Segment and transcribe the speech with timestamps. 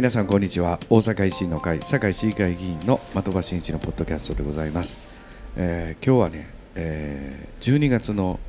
[0.00, 0.80] 皆さんこんにちは。
[0.88, 4.98] 大阪維新の会堺市議会議員の的場真一のポッドキャストでございます、
[5.58, 8.40] えー今日はね、えー12月の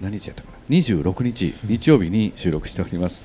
[0.00, 3.22] 何日やったかな？26日日曜日に収録しております、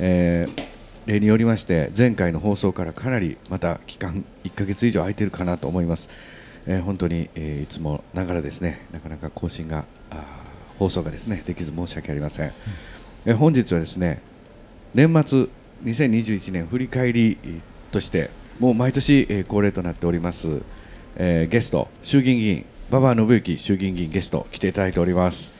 [0.00, 0.74] えー
[1.06, 6.10] 例によりまして前回の放送からかなりまた期間1ヶ月以上空いてるかなと思います、
[6.66, 12.52] えー本当に、えーいつもながらですねなかなか更新があー放送がですねできず申し訳ありません、
[13.24, 14.20] えー本日はですね
[14.94, 15.46] 年末
[15.82, 17.38] 2021年振り返り
[17.90, 20.62] としてもう毎年えー恒例となっております、
[21.16, 25.54] えーゲスト衆議院議員馬場信之衆議院議員ゲスト来ていただいております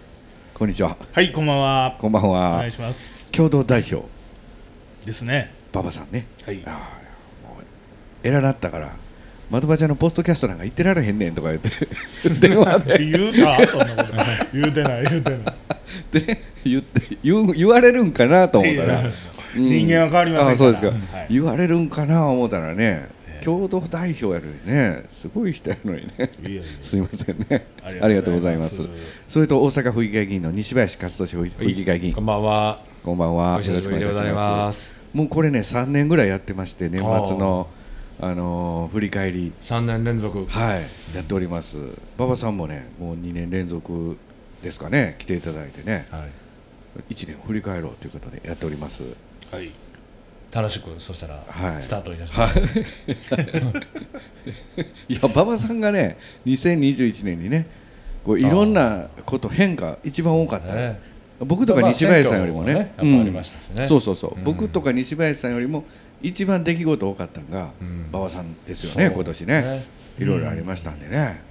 [0.54, 1.96] こんにちははい、こんばんは。
[1.98, 3.28] こんばんおは願いします。
[3.32, 4.06] 共同代表
[5.04, 5.52] ですね。
[5.73, 6.65] 馬場さんねはい。
[8.23, 8.93] 偉なったから
[9.51, 11.68] 的場ちゃんのポストキャストなんか言ってられへんねんとか言って
[12.49, 14.12] 電話で言うたそんなこと。
[14.52, 15.40] 言うてない、言うてない。
[16.12, 19.12] で言って言う言われるんかなと思ったら、うん
[19.57, 20.49] 人間は変わりません。
[20.51, 21.27] あそうですか、はい。
[21.30, 23.09] 言われるんかな思ったらね
[23.45, 26.30] 共同代表やのにねすごい人やのにね
[26.80, 27.66] すいませんね。
[27.83, 28.77] あありりがとうございます。
[28.77, 28.88] す
[29.29, 32.83] それと大阪府議会議員の西林勝利府議会議員、こんばんは。
[33.05, 33.57] こんばんは。
[33.57, 35.05] お久しぶりでございます。
[35.13, 37.68] もうこれね3年ぐらいやってまして年末の
[38.21, 39.52] あのー振り返り。
[39.61, 40.46] 三年連続。
[40.46, 41.16] はい。
[41.16, 41.77] やっております。
[42.18, 44.16] 馬場さんもねもう2年連続
[44.63, 46.07] ですかね来ていただいてね。
[46.11, 46.30] はい。
[47.11, 49.02] 1年振り返ろうということでやっております
[49.52, 49.70] はい。
[50.52, 51.82] 楽しくそしたらはい。
[51.82, 52.60] スタートいたします。
[55.09, 55.14] い。
[55.14, 57.66] や馬場さんがね2021年にね
[58.22, 61.00] こういろんなこと変化一番多かった、ね
[61.40, 62.95] 僕とか西林さんよりもね,、
[63.87, 64.44] そうそうそう、うん。
[64.44, 65.84] 僕とか西林さんよりも
[66.22, 68.06] 一番出来事多かったのがうん。
[68.10, 69.84] 馬場さんですよね、今年ね。
[70.19, 71.43] いろいろありましたんでね、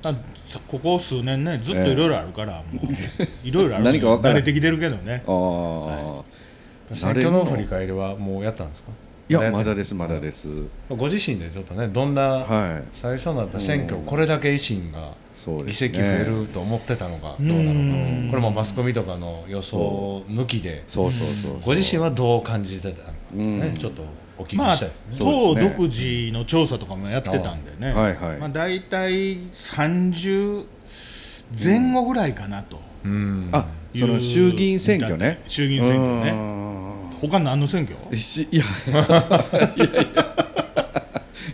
[0.69, 2.77] ここ数年ね、ずっといろいろあるから、もう。
[3.47, 3.83] いろいろある。
[3.83, 5.21] 何かわかれてきてるけどね。
[5.27, 6.23] ああ、
[6.93, 8.91] 選挙の振り返りはもうやったんですか？
[9.29, 10.47] いやまだですまだです、
[10.89, 12.83] ご自身でちょっとねどんなはい。
[12.91, 15.13] 最初になった選挙これだけ維新が
[15.65, 18.31] 議席増えると思ってたのかどうなのか。
[18.31, 20.83] これもマスコミとかの予想抜きで。
[20.87, 21.11] そう。
[21.11, 23.59] そうそうそうご自身はどう感じてたのかうん。
[23.61, 24.03] ねちょっと
[24.37, 24.91] お聞きまあしたい。
[25.17, 28.37] 党独自の調査とかもやってたんでね、はいはい。
[28.37, 30.65] まあ、大体30
[31.63, 33.49] 前後ぐらいかなと、うん。
[33.53, 35.41] あその衆議院選挙ね。
[35.47, 36.31] 衆議院選挙ね。
[36.33, 36.72] ね
[37.29, 38.17] 他何の選挙？
[38.17, 38.63] しいや
[39.75, 40.33] いやいや。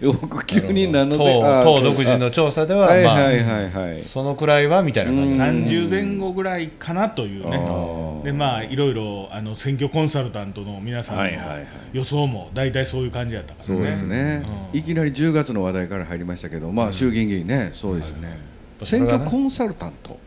[0.02, 3.72] 僕急に何のせ党あ党独自の調査ではまあはいはいはい。
[3.72, 5.76] はいそのくらいはみたいな感じ。
[5.76, 8.24] 30前後ぐらいかなというあね、ー。
[8.24, 11.68] でまあいろいろあの選挙コンサルタントの皆さんのはいはいはい。
[11.92, 13.76] 予想も大体そういう感じだったからね。
[13.76, 14.44] そうですね、
[14.74, 14.80] うん。
[14.80, 18.38] いきなり10月の話題から入りましたけど、まあ、衆議院議員ね、そうですよね、
[18.84, 20.18] 選挙コンサルタント、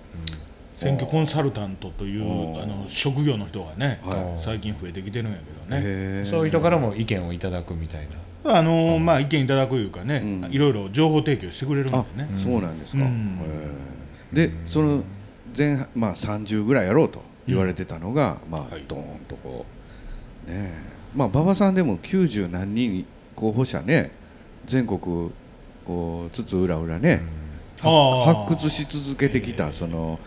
[0.74, 6.24] 選挙コンサルタントというあの職業の人がね、は最近増えてきてるんやけどね。
[6.24, 8.06] そういう人からも意見をいただくみたい
[8.44, 8.58] な。
[8.58, 10.52] あのまあ意見いただくいうかね、うん。
[10.52, 12.28] いろいろ情報提供してくれるんであね。
[12.36, 13.38] そうなんですか、うん。
[14.32, 15.04] で、その
[15.56, 19.66] 前半、まあ、30ぐらいやろうと言われてたのが、まあはい、どーんとこ
[20.46, 20.72] う、ねえ、
[21.14, 23.06] まあ、馬場さんでも90何人
[23.36, 24.12] 候補者ね、
[24.64, 25.30] 全国、
[25.84, 27.22] こう、つつ裏裏ね、
[27.82, 28.46] あー。
[28.46, 30.18] 発掘し続けてきたその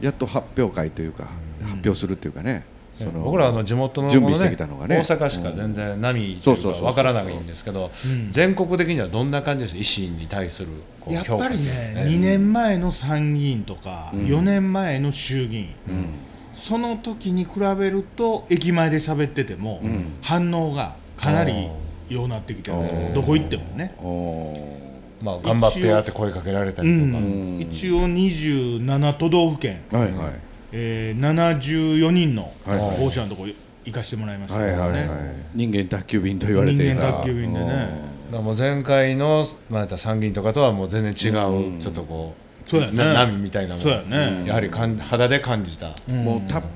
[0.00, 1.24] やっと発表会というか、
[1.62, 2.64] 発表するっていうかね、
[3.04, 4.98] その僕らあの地元の、ね、準備してきたのがね。
[4.98, 10.68] 大阪しか全然波というかわからないんですけど、うん全国的にはどんな感じです維新に対する
[11.00, 14.26] こうやっぱりね評価2年前の参議院とか、うん。
[14.26, 16.06] 4年前の衆議院、うん。
[16.54, 20.12] その時に比べると駅前で喋ってても、うん。
[20.22, 21.70] 反応がかなり
[22.08, 22.70] ようなってきて
[23.14, 24.89] どこ行ってもね、お
[25.22, 30.32] まあ、頑張ってやって声かけられたうりとか、ん、一応27都道府県、ーはいはい。
[30.72, 32.96] えー、74人のはいはい。
[32.96, 33.52] 候補者のところ
[33.84, 34.60] 行かしてもらいました。
[34.60, 35.08] けどね、はいはいはい。
[35.54, 36.94] 人間宅急便と言われていた。
[36.94, 37.66] 人間宅急便でね。
[37.66, 41.30] だからもう前回の、まあ、参議院とかとはもう全然違
[41.76, 42.96] う、ちょっとこうそうやね。
[42.96, 43.80] な波みたいなの。
[43.80, 44.44] そうやね。
[44.46, 46.66] やはりかん肌で感じた、もう宅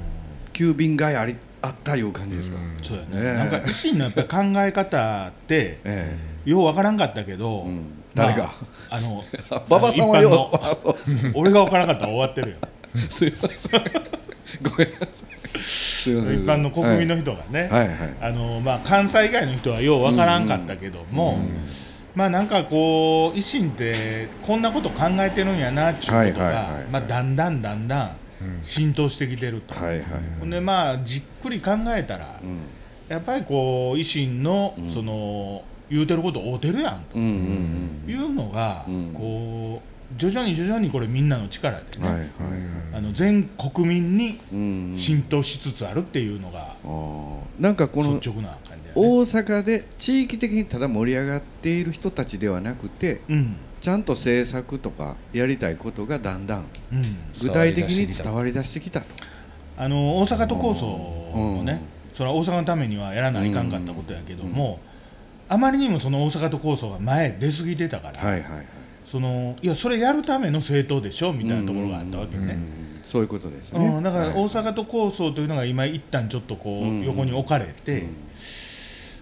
[0.52, 3.32] 急便がありあったいう感じですか、そうやね。
[3.38, 7.76] なんか維新のやっぱり考え方って えようわからんかったけど、ん。
[7.76, 8.49] まあ誰が？
[8.90, 9.25] あの
[9.69, 10.50] 馬場さんはよ
[11.34, 12.56] 俺がわからんかったら終わってるよ。
[13.08, 13.84] すいません。
[14.62, 15.44] ごめんなさい。
[15.56, 16.11] 一
[16.46, 17.69] 般の国民の人がね、
[18.20, 21.38] あのまあ、関西以外の人はようわからんかったけども、
[22.14, 28.16] まあなんかこう維新ってこんなこと考えてるんやなっていうことがまあだんだんだんだん
[28.62, 32.61] 浸透してきてると、ほんでまあじっくり考えたら、うん。
[33.08, 37.19] やっぱりこう維新のその、言うてること合うてるやんと。
[37.19, 37.27] うんう
[38.09, 39.13] んいうのが、うん。
[39.13, 42.31] こう徐々に徐々にこれみんなの力でね、
[42.93, 46.77] あの全国民にうん浸透しつつあるっていうのが
[47.59, 53.57] なんかこの率直な感じだ大阪で地域的にただ盛り上がっている人たちではなくてうん。
[53.81, 57.17] ちゃんと政策とかやりたいことがだんだんうん。
[57.43, 59.07] 具体的に伝わり出してきたと。
[59.77, 61.83] あの大阪都構想もね、
[62.13, 64.79] それは大阪のためにはやらないかんかったことやけども、
[65.49, 68.67] あまりにもその大阪都構想が前出過ぎてたから、はいはいはい。
[69.06, 72.55] そのいやそれやるための政党でしょみたいなところがあったわけよね。
[72.55, 73.87] うんそういうことですね。
[73.87, 74.32] うん、だからはい。
[74.35, 78.17] 大阪都構想というのが今一旦ちょっとこうんう横に置かれて、うん。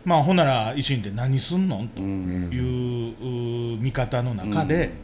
[0.04, 1.78] まあほんなら維新で何すんの？
[1.78, 2.58] とうんい
[3.74, 4.94] うう見方の中で、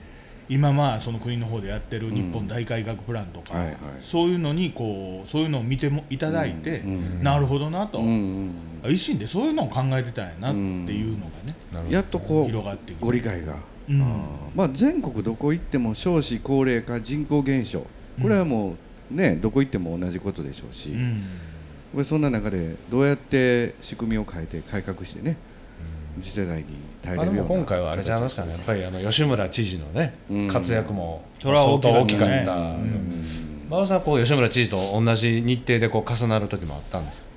[0.49, 3.77] 今まあその国の方でやってる日本大改革プランとか、はいはい。
[4.01, 11.27] そういうのにこうそういうのを見てもいただいて、うんなるほどなと、維新でそういうのを考えてたんやなっていうの
[11.75, 13.57] がね、やっとこう広がってご理解が、
[13.89, 13.99] うん。
[14.55, 17.87] まあ、全国どこ行っても少子高齢化人口減少。
[18.21, 18.77] これはも
[19.13, 21.21] うねどこ行っても同じことでしょうし、うん。
[21.93, 25.37] これそんな中でどうやって仕組みを変えて改革してね
[26.21, 26.67] 次世代に
[27.09, 28.53] 耐えあでれるようなも今回はあれちゃいますかね。
[28.53, 30.49] やっぱりあの吉村知事のね、うん。
[30.49, 33.25] 活躍もそれは大きかったね相当大きかった、うん。
[33.69, 37.29] 馬場さんはこう吉村知事と同じ日程でこう重なる時もあったんですか？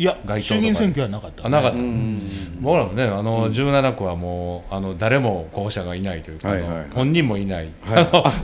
[0.00, 2.22] いや衆議院選挙はなかった、あなかった、うん。
[2.60, 6.90] 僕らもねあの17区はもうあの誰も候補者がいないというか、はいはいはい。
[6.90, 7.68] 本人もいない、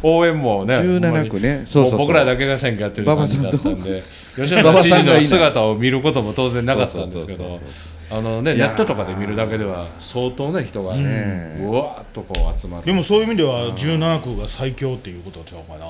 [0.02, 1.62] 応援もね17区ね。
[1.64, 1.98] そうそうそう。
[2.00, 4.02] も僕らだけが選挙やってる感じだったんで
[4.34, 7.60] 吉馬村知事の姿を見ることも当然なかったんですけど
[8.10, 11.66] あのねネットとかで見るだけでは相当ね人がねうん。
[11.70, 12.84] うわーっとこう集まる。
[12.86, 15.86] でもそういう意味では17区が最強っていうことちゃうかな。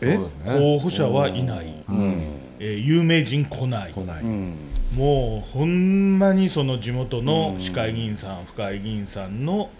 [0.00, 0.16] え？
[0.44, 2.22] 候補者はいない、うん。
[2.60, 3.92] えー有名人来ない。
[3.92, 4.56] 来ない、うん。
[4.96, 9.70] もうほんまにその地元の市会議員さん、府会議員さんの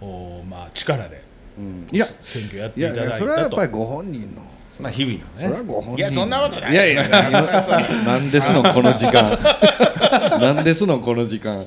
[0.00, 1.22] おまあ、力で
[2.22, 3.18] 選挙やっていただいたと。
[3.18, 4.42] それはやっぱりご本人の
[4.78, 6.72] まあ日々のそれねはご本人いやそんなことない。
[6.72, 9.38] いやいやなんですのこの時間。
[10.40, 11.62] なんですのこの時間。
[11.62, 11.66] い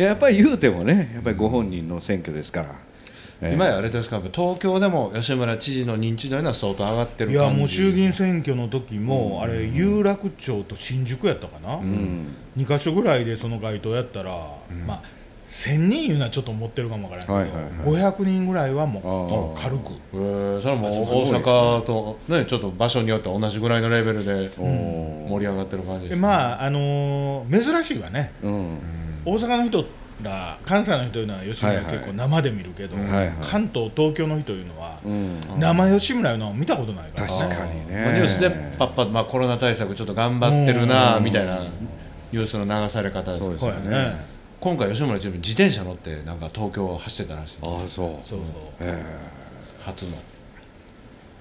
[0.00, 2.68] ややっぱり言うてもねやっぱりご本人の選挙ですから、
[3.40, 3.54] ええ。
[3.54, 7.52] 今やあれですかやっぱ東京でも吉村知事の認知度いうのは相当上がってるい感じ。
[7.52, 12.28] やもう衆議院選挙の時も、あれ有楽町と新宿やったかな、うん。
[12.56, 14.32] 2か所ぐらいでその街頭やったら、
[14.86, 15.17] まあ
[15.48, 19.92] 1000人いうのはちょっと持ってるかもわからないけど、はいはい500人ぐらいはもう軽く。
[20.12, 28.32] えーそれも大阪とねちょっと場所によって同じぐらいのレベルでお盛り上がってる感じでですまああのー珍しいわね。
[28.42, 28.80] うん。
[29.24, 29.84] 大阪の人
[30.22, 33.34] ら関西の人というのは吉村結構生で見るけど、うんはいはい。
[33.40, 35.40] 関東東京の人いうのは、うん。
[35.58, 37.26] 生吉村いうのは見たことないから。
[37.26, 38.02] ね確かにね。
[38.04, 41.58] まあニュースでパッパッ、まあ、コロナ対策ちょっと頑張ってるなみたいな
[42.32, 48.10] ニュースの流され方ですけどそうですよね今回吉村知事自転車乗ってなんか東京を走ってたらしいああそう。
[48.26, 48.40] そうそう。
[48.80, 49.02] え
[49.80, 50.10] 初の。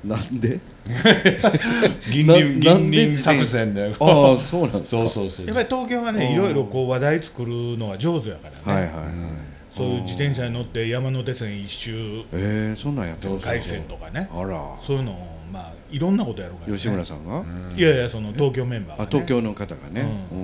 [0.06, 0.60] えなんで？
[2.14, 5.02] 銀な輪作戦でああそうなんですか。
[5.02, 8.94] そうそうそうやっぱり東京はねいろいろこう話題作るのが上手やからね、はいはい、
[9.76, 14.30] そういう自転車に乗って山手線一周ええそんなんやってる回線とかね。
[14.32, 14.62] あら。
[14.80, 15.37] そういうのをまあ
[15.90, 17.44] いろんなことやるから、ね、吉村さんが、
[17.76, 20.38] いやいやその東京メンバーが、ね、あ東京の方がね、うう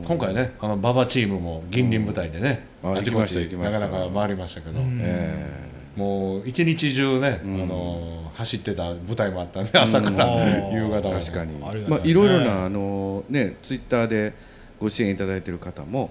[0.00, 0.04] ん。
[0.06, 2.96] 今回ねあの馬場チームも銀輪部隊でね、うん。
[2.96, 5.00] あちこちなかなか回りましたけど、うん。
[5.02, 7.62] えもう一日中ね、ん。
[7.62, 10.72] あの走ってた舞台もあったんで朝からうん。
[10.72, 11.58] 夕方確かに。
[11.58, 14.34] まあいろいろなあのねツイッターで
[14.80, 16.10] ご支援いただいてる方も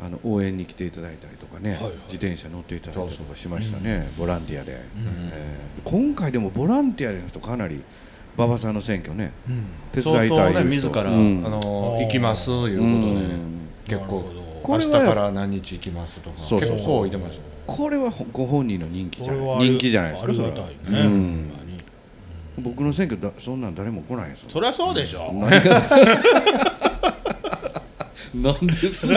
[0.00, 1.92] あの応援に来ていただいたりとかね、はいはい。
[2.06, 4.80] 自転車乗っていただいたりとかしましたね、ボランティアで、え
[5.32, 5.58] え。
[5.84, 7.82] 今回でもボランティアの人かなり
[8.36, 9.32] 馬場さんの選挙ね。
[9.48, 9.64] うん。
[9.92, 10.88] 手伝いたいいう人。
[10.88, 11.42] 自ら、うん。
[11.46, 13.68] あのうん行きますいうことで、うん。
[13.86, 16.76] 結構なるほど明日これはから何日行きますとかそうそうそう。
[16.76, 17.48] 結構置いてましたね。
[17.66, 20.54] これはほご本人の人気じゃこれはない人気じゃないですかそれは。
[20.54, 21.52] ね、うん。
[22.58, 24.50] 僕の選挙だそんなん誰も来ないですよ。
[24.50, 25.80] そりゃそうでしょ、何が
[28.34, 29.12] なん です？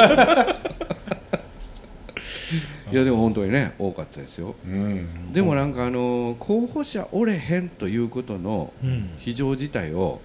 [2.92, 4.56] いやでも本当にね多かったですよ。
[4.66, 5.32] うん。
[5.32, 9.12] でもなんかあの候補者おれへんということのうん。
[9.18, 10.20] 非常事態を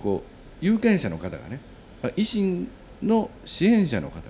[0.00, 1.60] こう有権者の方がね
[2.02, 2.68] あ維新
[3.02, 4.22] の支援者の方が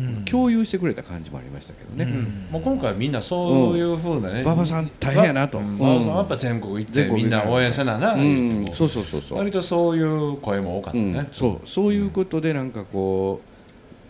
[0.00, 0.24] うん。
[0.24, 2.48] 共有してくれた感じもありましたけどね、うん。
[2.50, 5.58] もう今回みんなそういうふうなね馬場さん大変やなと。
[5.58, 5.66] うん。
[5.66, 5.74] うん。
[5.76, 8.64] 馬場さんはやっぱ全国行ってみんな応援せなな、うん。
[8.72, 9.38] そうそうそうそう。
[9.38, 11.12] 割とそういう声も多かったうん。
[11.12, 11.68] ね、そう。
[11.68, 13.42] そういうことでなんかこ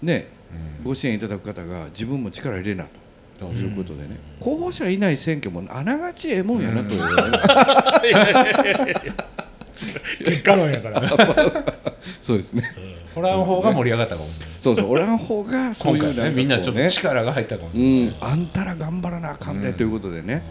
[0.02, 0.42] うねうん
[0.83, 2.91] ご支援いただく方が自分も力入れなと。
[3.41, 6.95] そういうことでね、候補者いない選挙もあながちええもんやなと。
[6.95, 7.03] いう、
[10.25, 11.01] 結果論やから。
[11.01, 11.09] ね
[12.21, 12.63] そうですね。
[13.15, 14.55] これの方が盛り上がったかもしれない。
[14.57, 16.37] そうそう俺の方がそういう今回ね。
[16.37, 20.43] みんなちょっと力が入ったかもしうれない、ん、あんたら頑張らなあかんでということでね、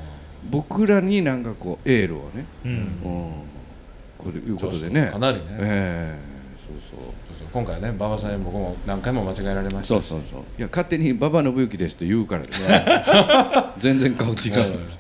[0.50, 2.72] 僕らになんかこうエールをね、うん。
[2.72, 2.88] うん、
[4.18, 5.02] こういうことでね。
[5.02, 5.44] そうそうかなりね。
[5.60, 6.20] ええ。
[6.22, 6.31] そうそうそう
[7.54, 9.88] 今回はね馬場さん僕も何回も間違えられました。
[9.88, 10.42] そうそうそう。
[10.58, 12.62] いや勝手に馬場信之ですって言うからです。
[13.80, 14.36] 全然顔違う。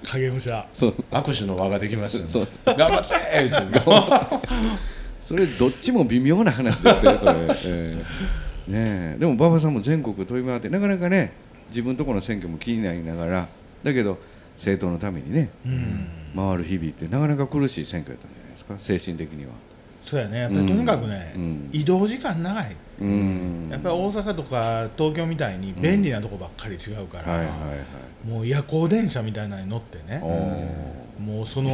[0.03, 0.67] 影武者。
[0.73, 0.95] そう。
[1.11, 2.25] 握手の輪ができましたね。
[2.25, 2.47] そう。
[2.65, 4.81] 頑張ってーって
[5.19, 7.31] それどっちも微妙な話ですよそれ、
[7.65, 9.17] えーねえ。
[9.19, 11.33] でも馬場さんも全国飛び回ってなかなかね
[11.69, 13.47] 自分とこの選挙も気になりながら。
[13.83, 14.17] だけど
[14.55, 16.07] 政党のためにねうん。
[16.35, 19.51] 回る日々ってなかなか苦しい選挙だったんじゃないですか精神的には
[20.03, 20.39] そうやね。
[20.39, 21.69] やっぱりとにかくね、うん。
[21.71, 22.75] 移動時間長い。
[22.99, 23.69] うん。
[23.71, 27.43] やっぱり大阪とか東京みたいに便利なとこばっかり違うから、
[28.27, 31.71] もう夜行電車みたいなのに乗ってねおもうその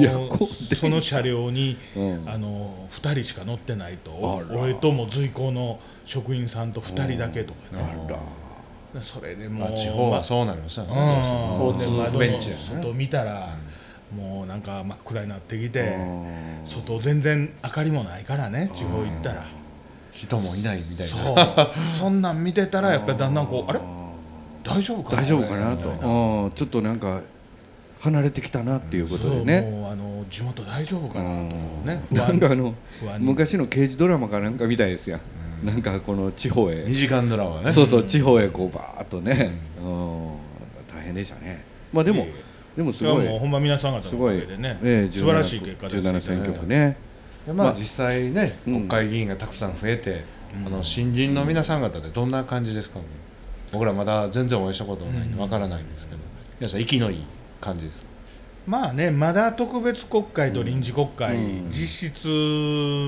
[0.76, 2.24] その車両に、うん。
[2.30, 4.12] あの2人しか乗ってないと
[4.52, 10.94] 俺とも随行の職員さんと2人だけとかね、それでもう、まあ地方はそうなりますよね。
[10.94, 10.96] う
[11.62, 11.68] ん。
[11.68, 13.54] 交通不便地外見たら、
[14.16, 19.46] もうなんか真っ暗になってきて、うん外全然明かりもないからね地方行ったら、
[20.12, 21.14] 人もいないみたいな。
[21.14, 21.36] そう。
[22.00, 23.80] そんなん見てたらやっぱりだんだんこうあれ？
[24.64, 25.22] 大丈夫かな？
[25.22, 25.76] 大丈夫かな？
[25.76, 26.52] と。
[26.56, 27.22] ちょっとなんか
[28.00, 29.62] 離れてきたなっていうことでね。
[29.62, 31.30] もうあの地元大丈夫かな？
[31.30, 31.32] と
[31.86, 32.02] ね。
[32.14, 32.28] 不安。
[32.28, 32.74] なんかあの
[33.20, 35.22] 昔の刑事ドラマかなんかみたいですやん。
[35.66, 36.86] なんかこの地方へ。
[36.86, 37.72] 2時間ドラマね。
[37.72, 39.52] そうそう地方へこうバーッとね。
[39.84, 40.28] うん。
[40.88, 41.64] 大変でしたね。
[41.94, 42.47] まあでもいえいえ
[42.78, 43.16] でもすごい。
[43.16, 46.96] それはもうほんま皆さん方のおすごいかげでねええ素晴らしい結果です17選挙区ね。
[47.46, 47.76] でまあまあ。
[47.78, 48.74] 実際ねうん。
[48.76, 50.24] 国会議員がたくさん増えて、
[50.66, 53.00] あの新人の皆さん方でどんな感じですか、
[53.74, 56.20] 僕らまだ全然お会いしたことないんでわからないんですけど、
[56.60, 57.24] 皆さん息のいい
[57.60, 58.10] 感じですか？
[58.68, 61.72] まあねまだ特別国会と臨時国会、うん。
[61.72, 62.28] 実質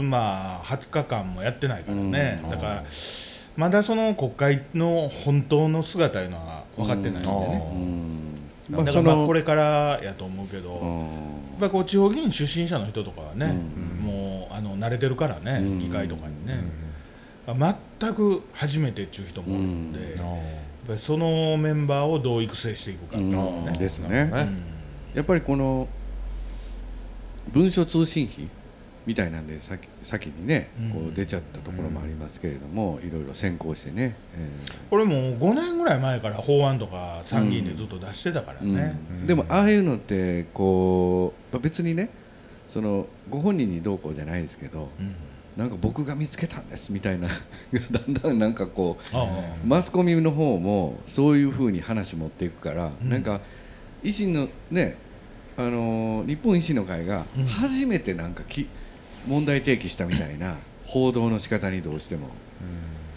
[0.03, 2.49] まあ20日間もやってないからね、うん。
[2.49, 2.83] だから
[3.55, 8.28] まだその国会の本当の姿いうのは分かってないんでね、うん
[8.69, 10.99] まあだかそのらまあこれからやと思うけど、うん。
[10.99, 14.05] やっぱりこう地方議員出身者の人とかはね、うん。
[14.05, 15.79] もうあの慣れてるからね、うん。
[15.79, 16.63] 議会とかにね、
[17.47, 20.07] 全く初めてっていう人もいるんで、うん。
[20.07, 20.17] やっ
[20.87, 24.31] ぱりそのメンバーをどう育成していくかっていうのうんね、ですね。
[25.13, 25.87] やっぱりこの
[27.51, 28.47] 文書通信費
[29.05, 30.89] みたいなんで先先にねうん。
[30.91, 34.49] こう出ちゃったところもありますけれども、いろいろ先行してね、え
[34.89, 39.27] これもう5年ぐらい前から法案とか参議院でずっと出してたからーね、うん。
[39.27, 42.09] でもああいうのってこうまあ別にね
[42.67, 45.15] そのご本人にどうこうじゃないですけどうん。
[45.57, 47.27] なんか僕が見つけたんですみたいな
[47.91, 48.97] だんだんなんかこ
[49.63, 53.09] うマスコミの方もそういうふうに話持っていくから、うん。
[53.09, 53.41] なんか
[54.03, 54.97] 維新のね
[55.57, 57.45] あのー日本維新の会がうん。
[57.45, 58.67] 初めてなんかき
[59.29, 62.29] 問題提起したみたいな報道の仕方にどうしても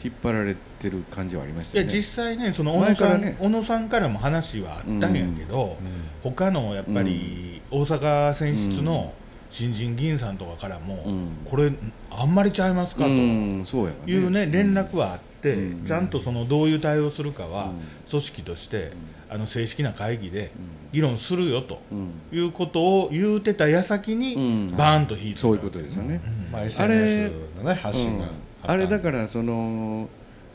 [0.04, 1.90] 引っ張られてる感じはありましたよね。
[1.90, 3.37] いや実際ねその小野さん、前からね。
[3.40, 5.78] 小野さんからも話はあったんやけど、
[6.23, 9.14] 他のやっぱり大阪選出の
[9.50, 11.31] 新人議員さんとかからも、うん。
[11.45, 11.73] これ
[12.11, 15.85] あんまりちゃいますかというね連絡はあって、うん。
[15.85, 17.81] ちゃんとそのどういう対応するかは、うん。
[18.11, 18.92] 組織として、
[19.33, 20.53] あの正式な会議で
[20.93, 22.11] 議論するよとうん。
[22.33, 24.77] いうことを言うてた矢先に、うん。
[24.77, 26.21] バーンと引いてそういうことですよね。
[26.53, 28.71] まあ、SNS のね発信がうんった。
[28.73, 30.09] あれだからその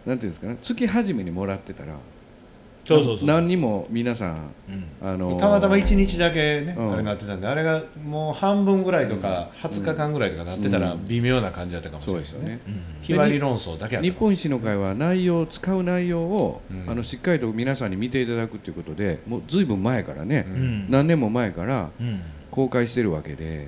[0.05, 0.57] なんていうんですかね。
[0.61, 1.97] 月初めにもらってたら
[2.87, 3.27] そうそうそう。
[3.27, 4.85] 何にも皆さんうん。
[5.01, 6.93] あのーたまたま1日だけね、うん。
[6.93, 12.59] あれなってたんであれがもう半分ぐらいとか20日間ぐらいとかなってたら微妙な感じだったかもしれないですよね。
[12.65, 12.81] うん。
[13.01, 14.09] 日割り論争だけやった。
[14.09, 16.89] 日本維新の会は内容使う内容を、うん。
[16.89, 20.89] あのしっかりと皆さんに見ていただくということでもうずいぶん前からね、うん。
[20.89, 22.21] 何年も前からうん。
[22.51, 23.67] 公開してるわけで。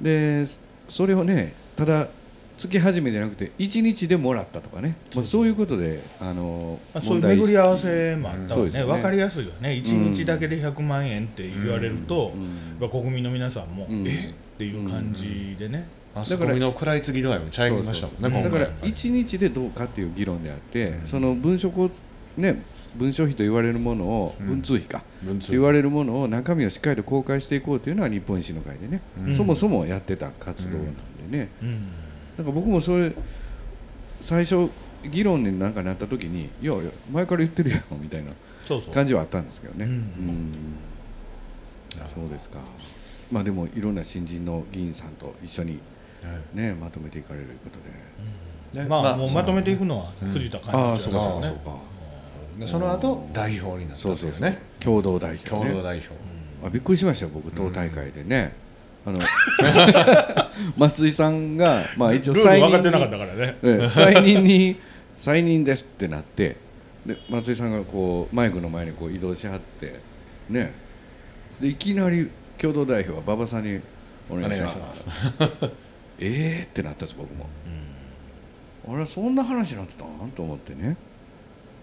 [0.00, 0.44] で
[0.88, 2.08] それをねただ
[2.58, 4.96] 月始めじゃなくて1日でもらったとかね。
[5.14, 8.92] まあ、そういうことであのまあ、そういう巡り合わせもあったわね、そうですよね。
[8.92, 12.34] 分かりやすいよね、1日だけで100万円って言われると、
[12.80, 12.90] うん。
[12.90, 14.06] 国民の皆さんも、うん。
[14.06, 14.10] え？
[14.10, 14.14] っ
[14.58, 18.42] ていう感じでね、マスコミの食らいつき度合いもちゃいましたもんねそうそう。
[18.42, 21.90] だから今回1日でどうかっていう議論であって、その文書こ
[22.36, 22.60] ね
[22.96, 24.46] 文書費と言われるものを、うん。
[24.46, 29.32] 文通費か文通と言われるものを中身をしっかりと公開していこうというのは日本維新の会でね、うん。
[29.32, 31.86] そもそもやってた活動なんでね、うん
[32.38, 33.12] なんか僕もそれ
[34.20, 34.70] 最初
[35.02, 38.32] 議論になんかなった時にいやいや前から言ってるやんみたいな
[38.92, 39.92] 感じはあったんですけどね、うん。
[39.92, 40.52] うん。
[42.06, 42.60] そうですか。
[43.32, 45.80] まあでもいろんな新人の議員さんと一緒に
[46.54, 47.78] ねまとめていかれるということ
[48.74, 51.78] でねまあ、もうまとめていくのは藤田幹事長ああそうかだそうかそうか。
[52.58, 54.52] でその後代表になったそうそうそうという。
[54.52, 55.50] ね共同代表ね。
[55.50, 56.10] 共同代表。
[56.64, 58.52] あびっくりしましたよ僕党大会でね、
[59.08, 59.20] あの
[60.76, 64.78] 松井さんがまあ一応再任分かってなかったからね、ええ 再任に
[65.16, 66.56] 再任ですってなって
[67.06, 70.00] で松井さんがこうマイクの前にこう移動しはって
[70.48, 70.72] ね。
[71.60, 73.80] でいきなり共同代表は馬場さんに
[74.30, 75.08] お願いします。
[76.20, 77.46] ええってなったんです僕も。
[78.86, 80.30] 俺はそんな話になってたん？
[80.30, 80.96] と思ってね。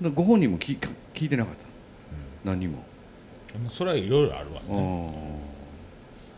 [0.02, 0.78] だご本人も聞
[1.14, 1.66] 聞いてなかった、
[2.44, 5.40] 何にも、もうそれはいろいろあるわうね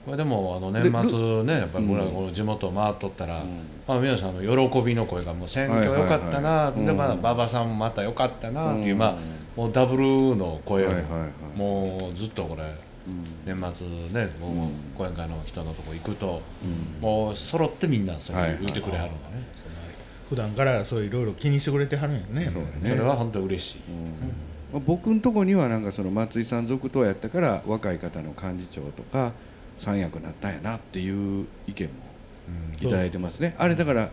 [0.07, 3.43] んこれでもあので年末ねやっぱり僕らこの地元を回っとったら、
[3.87, 6.75] まあ、皆さんの喜びの声がもう選挙良かったな、はいはい。
[6.77, 7.19] はいでまあうん。
[7.19, 9.15] 馬場さんもまた良かったなっていう、うんまあ
[9.57, 11.57] もうダブルの声を、はいはいはい。
[11.57, 12.63] もうずっとこれ
[13.45, 16.41] 年末ねもう講演会の人のとこ行くと、
[17.01, 19.47] もう揃ってみんなそれ言ってくれはるんだね、
[20.29, 22.89] 普段からそういろいろ気にしてくれてはるんやねそうだね。
[22.89, 23.79] それは本当嬉しい、
[24.71, 29.31] まあ僕のとこにはなんかその松井さん続投やったから若い方の幹事長とか
[29.77, 31.09] 三役になったんやなってい
[31.43, 31.93] う意見も
[32.81, 34.09] いただいてますね、あれだから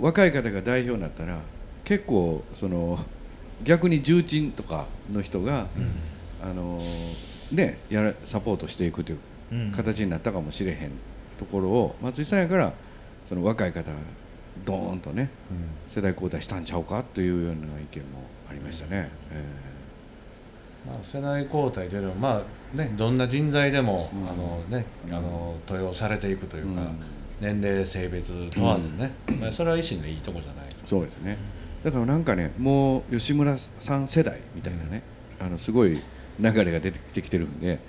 [0.00, 1.42] 若い方が代表になったら
[1.84, 2.98] 結構その
[3.64, 5.66] 逆に重鎮とかの人が、
[6.42, 6.78] あの
[7.52, 9.18] ねやらサポートしていくという
[9.52, 10.90] うん形になったかもしれへん
[11.38, 12.72] ところを松井さんやから
[13.24, 13.98] その若い方が
[14.64, 15.30] ドーンとね
[15.86, 19.10] 世代交代したんちゃうかというような意見もありましたね。
[19.30, 19.44] え。
[20.86, 22.42] まあ、世代交代というよりもまあ
[22.74, 26.98] ねどんな人材でも、あのねあの登用されていくというか、うん。
[27.42, 29.10] 年齢性別問わずね、
[29.40, 30.86] まあ、それは維新のいいとこじゃないですか。
[30.86, 31.36] ーそうですね。
[31.82, 35.02] だからなんかねもう吉村さん世代みたいなね、
[35.40, 35.94] あのすごい
[36.38, 37.80] 流れが出てきてきてるんで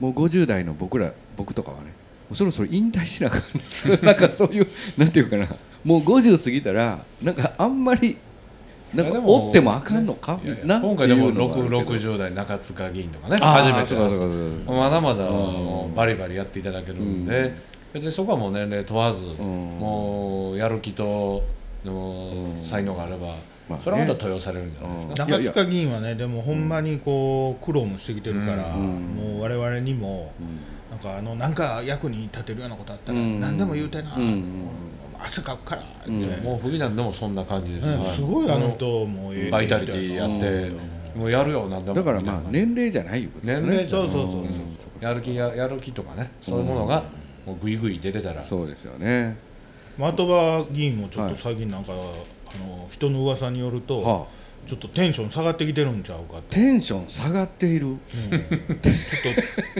[0.00, 1.92] もう50代の僕ら僕とかはねも
[2.30, 3.42] うそろそろ引退しなあかん。
[4.06, 5.46] なんかそういうなんていうかな。
[5.84, 8.16] もう50過ぎたらなんかあんまり
[8.94, 10.38] なんかいやでも追ってもあかんのか？
[10.44, 10.80] いやいやな？
[10.80, 11.82] 今回でもっていうのはあるけど。
[11.94, 15.28] 60代中塚議員とかね初めてそうかそうかそうかまだまだ
[15.94, 17.54] バリバリやっていただけるんで、うん。
[17.94, 19.28] 別にそこはもう年齢問わず、ん。
[19.78, 21.42] もうやる気と
[21.84, 23.34] もう才能があれば、
[23.68, 23.80] まあね。
[23.84, 25.30] それはまた登用されるんじゃないですか、うん。
[25.30, 29.14] 中塚議員はねでもほんまにこう苦労もしてきてるから、うん。
[29.14, 30.32] もう我々にも、
[30.90, 33.40] なんかあのなんか役に立てるようなことあったら、うん。
[33.40, 34.68] 何でも言うてな、うん
[35.24, 35.82] 汗かくから、
[36.42, 37.88] もう不義なんでもそんな感じです。
[37.90, 40.72] よ、ねすごいあの人もええバイタリティやって、
[41.18, 44.42] もうやるよなんでもだからまあ年齢じゃないいうことです年ね齢じゃないそうそうそうそう。
[44.42, 45.02] うん。
[45.02, 46.30] やる気ややる気とかね。
[46.40, 47.02] そういうものが
[47.46, 49.36] もうグイグイ出てたら、そうですよね。
[49.98, 54.42] 的場議員もちょっはいと最近なんか、あの人の噂によると、はあ。
[54.64, 56.56] ちょっとテンション下がってきてるんちゃうかって。
[56.56, 57.80] テンション下がっている。
[57.80, 57.96] ちょっと
[58.80, 58.92] テン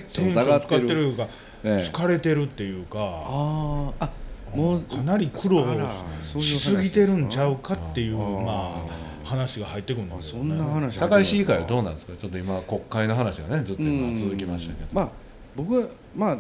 [0.09, 1.29] ション 使ってるいうか、
[1.63, 1.89] ええ。
[1.89, 2.99] 疲れてるっていうか。
[3.25, 4.05] あー。
[4.05, 4.11] あ
[4.55, 5.89] もうかなり苦労あら
[6.23, 8.81] そういう話しすぎてるんちゃうかっていうまあ
[9.25, 12.13] 話が入ってくるんだけそんな話堺市議会はどうなんですか？
[12.17, 15.11] ちょっと今国会の話がねずっと今続きましたけど、まあ
[15.57, 16.39] 僕はまあ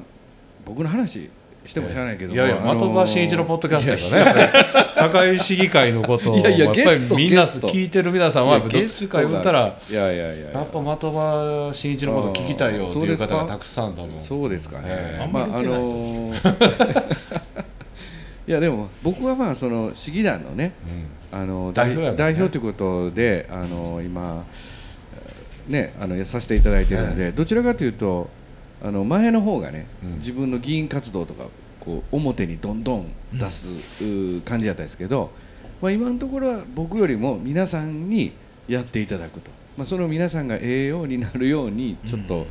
[0.64, 1.30] 僕の話
[1.64, 4.52] してもしゃあないけどいやいや、的場真一のポッドキャストやからね、
[4.92, 10.60] 堺市議会のことを、いやいややっぱりみんな聞いてる皆さんは、どっちか言ったら、いやいやいやいや。
[10.60, 14.18] っぱ的場真一のこと聞きたいよっていう方がたくさん多分。
[14.18, 17.51] そうですかね、ええまあああんまり言ってのー
[18.46, 20.72] いやでも僕はまあその市議団のね
[21.30, 22.16] あの代代表ね。
[22.16, 24.44] 代表ということであの今
[25.68, 28.28] ねあのさせていただいてるので、どちらかというと
[28.82, 30.14] あの前の方がね、うん。
[30.16, 31.44] 自分の議員活動とか
[31.78, 33.66] こう表にどんどん出す、
[34.44, 35.30] 感じだったんですけど、
[35.80, 38.32] まあ、今のところは僕よりも皆さんに
[38.68, 42.46] やっていただくと、まあ、それを皆さんがええようになるようにちょっと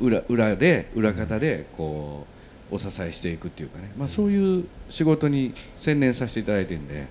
[0.00, 2.33] 裏裏で裏方でこう
[2.70, 7.06] お支えしていくっていうかね、まあ、そういう仕事に専念させていただいてるんで、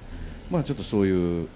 [0.50, 1.48] まあ、ちょっとそういう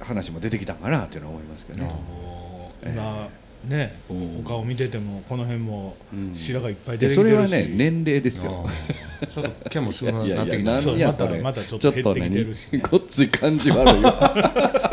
[0.00, 1.84] 話も出てきたんかなっていうのは思いますけどね。
[1.86, 3.28] もう今
[3.68, 8.64] ねお顔見ててもこの辺もうん白がいっぱいで出てきてるしそれはね年齢ですよ。
[8.66, 10.78] あーちょっと毛もすぐいやいや、なってきた。
[10.80, 11.40] そうなんやそれ。
[11.40, 14.14] またまたちょっと減ってきてるしね ごっつい感じ悪いよ。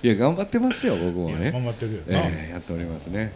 [0.00, 1.50] いや、頑張ってますよ、僕もね。
[1.50, 3.32] 頑張ってるよな、ええやっておりますね。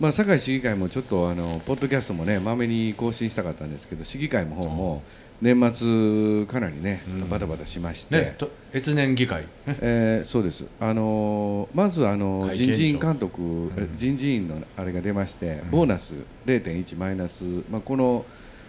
[0.00, 5.02] まあ、堺市議会もちょっとあのポッドキャストもねまめに更新したかったんですけど市議会の方も
[5.40, 16.14] 年末かなりねバタバタしまして、ね、と越年議会、ねえーそうです、あのーまず、あの人事院監督、え人事院のあれが出まして、ボーナス
[16.46, 18.24] 0.1マイナス、まあ、この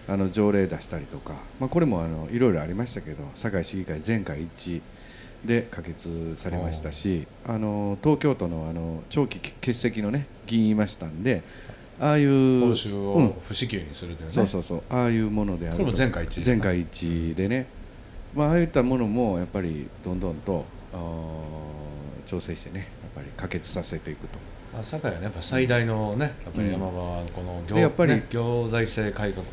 [0.08, 4.82] あの条例出したりとか、まあ、これもあのいろいろありましたけど、堺市議会全会一致
[5.46, 11.44] で可決されましたし、あのー東京都のあの長期欠席の、ね、議員いましたんで、
[12.00, 13.26] ああいう、報酬うん。
[13.26, 17.68] を不支給にするというね、そうそうそう、ああいうものであるこれもと全会一致ですか全会一致でね、
[18.34, 20.66] まあ、ああいったものもやっぱりどんどんと
[22.26, 24.40] 調整してねやっぱり可決させていくと。
[24.74, 29.46] まあ、堺はねやっぱ最大のねやっぱり山場はこの行,、でやっぱりね、行財政改革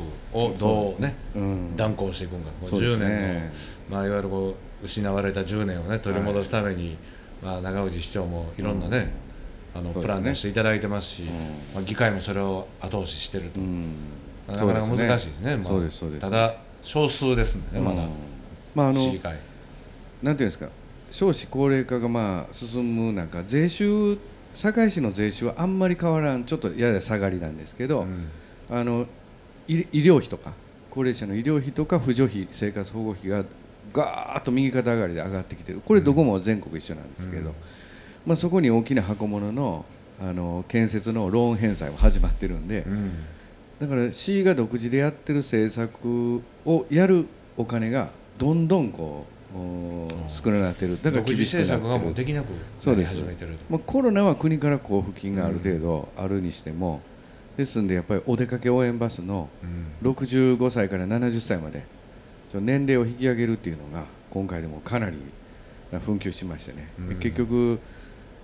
[0.43, 1.77] をどうねうん。
[1.77, 3.53] 断行していくんか、こうそうです10年の、ね
[3.89, 6.97] まあ、いわゆるこう失われた10年をね取り戻すために、
[7.41, 9.13] まあ、長氏市長もいろんなね、
[9.73, 11.25] あのプラン出していただいてますし、ん。
[11.73, 13.95] まあ、議会もそれを後押ししてると、うん。
[14.47, 15.63] なかなか難しいですねまあ。
[15.63, 16.21] そうですそうです。
[16.21, 18.09] ただ少数ですねまだ、うん。
[18.75, 19.37] まああの市議会。
[20.21, 20.69] なんていうんですか。
[21.09, 24.17] 少子高齢化がまあ進む中税収
[24.53, 28.27] 堺市の税収はあんまり変わらんちょっとやや下がりなんですけど、うん。
[28.69, 29.07] あの
[29.67, 30.53] 医医療費とか
[30.89, 33.43] 高齢者の医療費とか扶助費生活保護費が
[33.91, 35.81] ガーッと右肩上がりで上がってきてる。
[35.83, 37.55] これどこも全国一緒なんですけど、うん。
[38.25, 39.85] まあ、そこに大きな箱物の
[40.21, 43.11] あの建設のローン返済も始まってるんで、うん。
[43.79, 51.01] だから市が独自でやってる政策をやるお金がどんどんこうお少なくなってる。
[51.01, 53.57] だから厳しくな政策がもってるうできなくなりそうです始めてると。
[53.69, 57.01] まあ、コロナは国から交付金がある程度あるにしても、
[57.57, 60.11] ですんでやっぱりお出かけ応援バスのうん。
[60.11, 61.85] 65歳から70歳まで
[62.53, 65.17] ちょ年齢を引き上げるっていうのが今回でもかなり
[65.91, 67.19] 紛糾しましてね、でうん。
[67.19, 67.79] 結局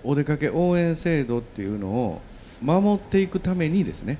[0.02, 2.20] お出かけ応援制度っていうのを
[2.60, 4.18] 守っていくためにですね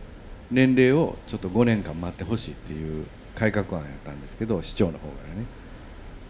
[0.48, 5.14] 年齢をちょっと5年間待ってほしいっていう改革案やったんですけど市長の方か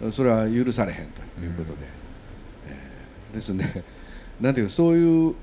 [0.01, 0.11] らね。
[0.11, 1.79] それは許されへんということで、
[2.67, 3.65] えーですんで
[4.41, 5.35] なんていうかそういう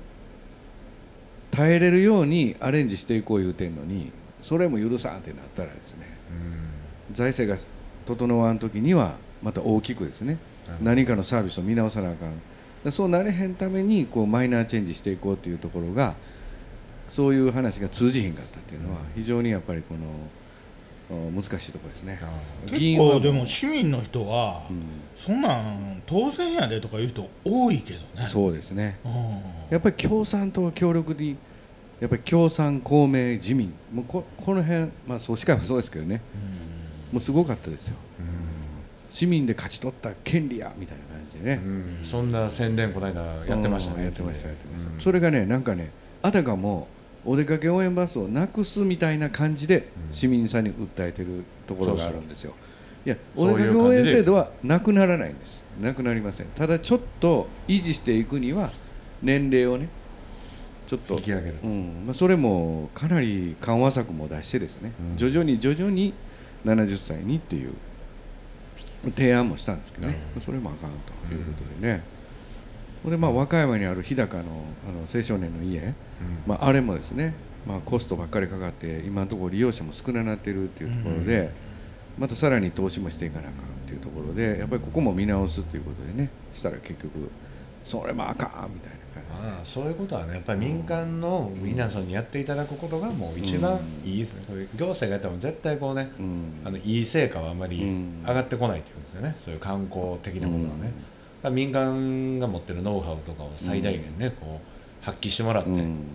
[1.52, 4.10] 耐えれるようにアレンジしていこう言うてんのに
[4.42, 6.06] それも許さんってなったらですね
[7.12, 7.77] 財政が
[8.08, 10.38] 整わん時にはまた大きくですね
[10.80, 10.84] うん。
[10.84, 12.40] 何かのサービスを見直さなあかん。
[12.84, 16.16] でそうなれへんためにこうマイナーチェンジしていこうというところが
[17.08, 20.06] そういう話が通じひんかったっていうのは非常にやっぱりこの
[21.10, 22.20] お難しいところですね。
[22.22, 22.30] あ
[22.70, 24.82] 結構でも市民の人は、うん。
[25.16, 28.26] そんなん当然やでとか言う人多いけどね。
[28.26, 28.98] そうですね。
[29.04, 29.12] うん。
[29.70, 31.36] やっぱり共産党協力に
[31.98, 33.72] やっぱり共産公明自民。
[33.92, 36.20] もうここの辺まあ総司会もそうですけどね
[37.12, 37.96] もうすごかったですよ。
[39.10, 41.98] 市民で勝ち取った権利やみたいな感じでね、うん。
[42.02, 43.98] そんな宣伝この間やってましたね。
[43.98, 45.00] うんやってましたやってました、うん。
[45.00, 45.90] それがねなんかね
[46.20, 46.88] あたかも
[47.24, 52.54] お出かけ応援バスをなくすみたいな感じで市民さんに訴えてるところがあるんですよ。
[53.06, 55.64] いやお出かけ応援制度はなくならないんです。
[55.80, 56.46] なくなりません。
[56.48, 58.70] ただちょっと維持していくには
[59.22, 59.88] 年齢をね
[60.86, 62.04] ちょっと引き上げるうん。
[62.06, 65.16] まあ、それもかなり緩和策も出してですね、うん。
[65.16, 66.12] 徐々に徐々に
[66.64, 67.72] 70歳にっていう
[69.14, 70.42] 提案もしたんですけどね、うん。
[70.42, 72.02] それもあかんということでね、
[73.02, 74.44] ほんでまあ和歌山にある日高のあ
[74.92, 75.94] の青少年の家、
[76.46, 77.34] まあ、あれもですね、
[77.66, 81.52] まあ、コストばっかりかかって今のところ利用者も少なくなってるっていうところで、
[82.18, 87.30] またさらに投資もしていかなあかんっていうところでやっぱりここも見直すっていうことでねしたら結局
[87.88, 88.98] それもあかんみたいな
[89.64, 96.52] そういうことはねやっぱり民間の皆さんにやっていただくことがもう一番いいですね、これ行政がやっても絶対こうね、うん。
[96.64, 100.94] あのいい成果はあまりうん上がってこないっていうんですよね、そういう観光的なものはね、だか
[101.44, 106.06] ら民間が持ってるノウハウとかを最大限ね、こう発揮してもらって、うん。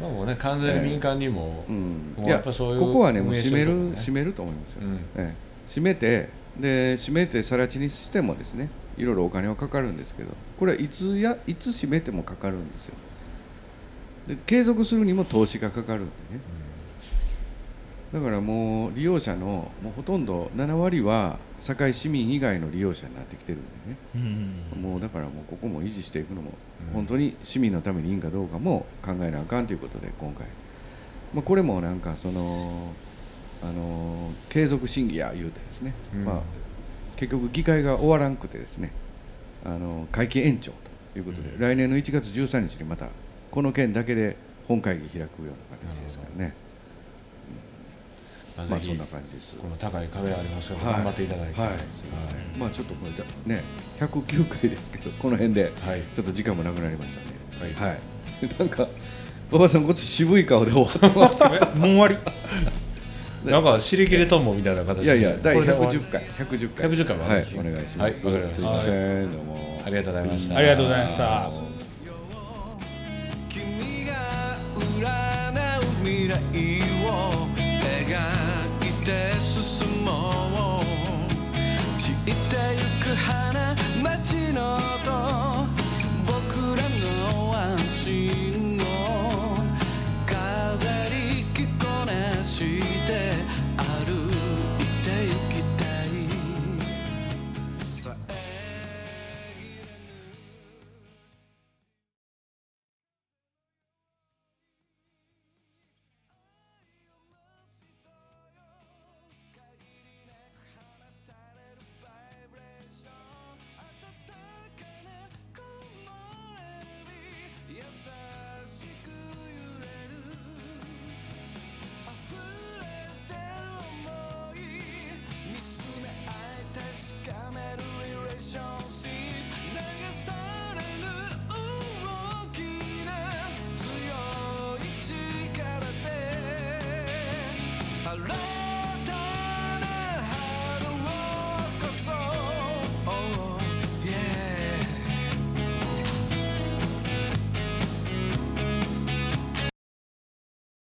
[0.00, 2.14] まあもうね完全に民間にも、うん。
[2.16, 3.96] もういややっぱそういうここはねもう運営閉めるしてるとこね。
[3.96, 4.96] 閉めると思いますよ、うん。
[4.96, 5.36] ええ。
[5.66, 12.94] 閉めてで閉めて更地にしてもですねいろいろお金はかかるんですけどこれはいつやいつ閉めてもかかるんですよ。
[14.26, 16.40] で継続するにも投資がかかるんでね。
[18.12, 23.96] だからもう利用者のもうほとんど7割は堺市民以外の利用者になってきてるんでね。
[24.74, 24.82] うん。
[24.82, 26.52] もうだからもうここも維持していくのも
[26.88, 26.94] うん。
[26.94, 30.46] 本当に市民のためにいいんかどうかも考えなあかんということで今回、
[31.34, 32.92] まあ、これもなんかその
[33.62, 36.24] あの継続審議や言うてですね、うん。
[36.24, 36.42] まあ、
[37.16, 38.92] 結局議会が終わらんくてですね。
[39.64, 40.72] あの会期延長
[41.12, 41.60] ということで、うん。
[41.60, 43.08] 来年の1月13日にまた
[43.50, 44.36] この件だけで
[44.68, 46.54] 本会議開くような形ですからね。
[48.68, 49.54] まあそんな感じです。
[49.56, 50.94] この高い壁ありますけど、はい。
[50.96, 51.70] 頑張っていただいて、はい、
[52.58, 53.62] まあちょっとこれだね
[54.00, 56.02] 109回ですけどこの辺ではい。
[56.12, 57.20] ちょっと時間もなくなりました
[57.64, 57.72] ね。
[57.76, 57.90] はい。
[57.90, 58.00] はい、
[58.58, 58.88] なんか
[59.50, 62.16] 馬場さんこっち渋い顔で終わってますえもう終わり？
[63.50, 65.98] なんか尻切れトンボみたいな形いやいや第これで終わり。
[65.98, 66.90] 110回110回。
[66.90, 68.26] 110回もあはいお願いします。
[68.26, 68.56] はいわかりました。
[68.56, 68.90] すいませ
[69.24, 69.82] んどうも。
[69.84, 70.56] ありがとうございました。
[70.58, 71.50] ありがとうございました。
[73.48, 74.12] 君が
[74.76, 75.02] 占
[75.78, 76.36] う未来を
[77.56, 78.12] 描
[78.80, 80.10] いて進も
[80.80, 80.82] う。
[81.98, 82.36] 散ってゆ
[83.02, 84.78] く花街の音
[86.26, 86.36] 僕
[86.76, 88.82] らの安心を。
[90.26, 90.36] 飾
[91.08, 92.82] り着こなし